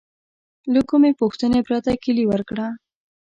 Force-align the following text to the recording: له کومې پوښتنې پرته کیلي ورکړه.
له 0.73 0.81
کومې 0.89 1.11
پوښتنې 1.21 1.59
پرته 1.67 1.91
کیلي 2.03 2.25
ورکړه. 2.27 2.67